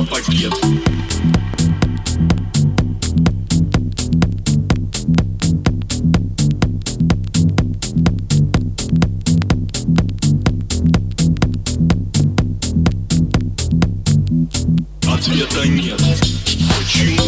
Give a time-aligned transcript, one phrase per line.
[0.00, 0.54] пакет.
[15.06, 16.00] Ответа нет.
[16.78, 17.21] Почему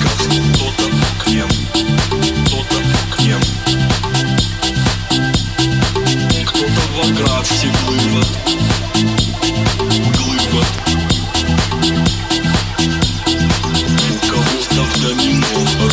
[0.00, 0.90] кто-то
[1.24, 1.48] клем,
[2.46, 2.76] кто-то
[3.16, 3.40] клем.
[6.46, 8.28] Кто-то в Аграфте глыбот,
[10.16, 10.66] глыбот.
[14.10, 15.04] У кого-то в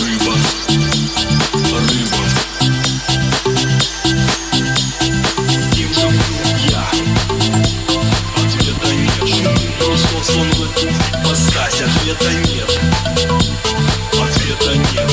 [0.00, 0.34] рыба,
[1.72, 2.24] рыба.
[5.76, 6.08] Им же
[6.70, 6.84] я
[8.36, 9.28] Ответа нет
[10.44, 12.70] в эту ипостась Ответа нет
[14.50, 15.09] Ответа нет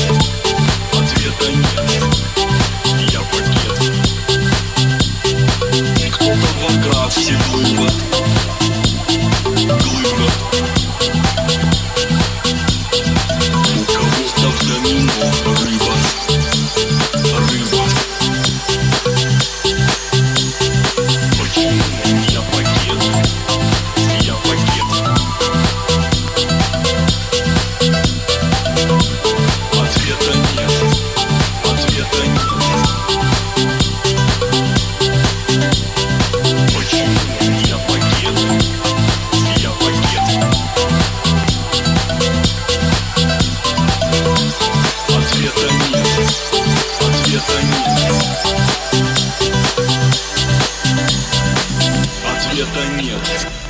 [52.68, 53.67] Ответа нет.